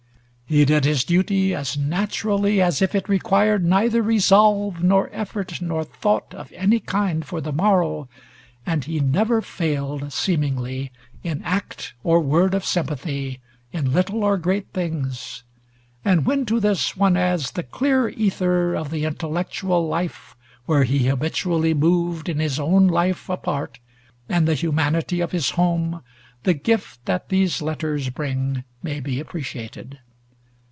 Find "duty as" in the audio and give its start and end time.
1.05-1.77